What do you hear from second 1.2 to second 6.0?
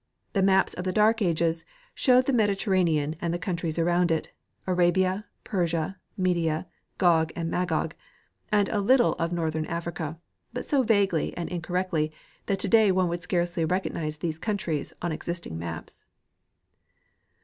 ages showed the Mediterranean and the countries around it, Arabia, Persia,